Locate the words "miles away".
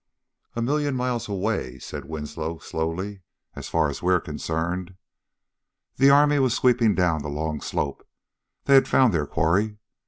0.95-1.77